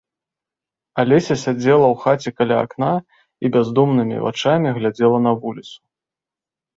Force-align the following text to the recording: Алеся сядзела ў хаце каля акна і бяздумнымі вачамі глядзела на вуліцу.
Алеся 1.01 1.35
сядзела 1.43 1.87
ў 1.93 1.99
хаце 2.05 2.29
каля 2.41 2.55
акна 2.67 2.89
і 3.45 3.51
бяздумнымі 3.57 4.17
вачамі 4.25 4.69
глядзела 4.79 5.17
на 5.27 5.31
вуліцу. 5.45 5.77